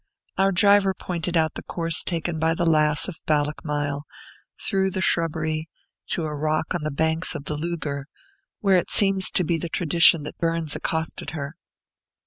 [0.35, 4.01] Our driver pointed out the course taken by the Lass of Ballochmyle,
[4.59, 5.69] through the shrubbery,
[6.07, 8.07] to a rock on the banks of the Lugar,
[8.61, 11.55] where it seems to be the tradition that Burns accosted her.